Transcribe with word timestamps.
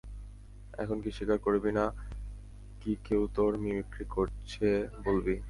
এখন 0.73 0.97
কি 1.03 1.09
স্বীকার 1.11 1.37
করবি 1.37 1.71
না-কি 1.71 2.91
কেউ 3.03 3.21
তোর 3.35 3.51
মিমিক্রি 3.57 4.05
করেছে 4.09 4.67
বলবি? 5.05 5.35